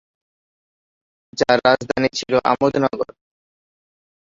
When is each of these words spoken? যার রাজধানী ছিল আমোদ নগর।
যার 1.33 1.57
রাজধানী 1.67 2.09
ছিল 2.17 2.33
আমোদ 2.51 2.73
নগর। 2.83 3.09